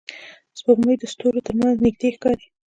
سپوږمۍ 0.59 0.95
د 0.99 1.03
ستورو 1.13 1.45
تر 1.45 1.53
منځ 1.59 1.75
نږدې 1.85 2.09
ښکاري 2.15 2.45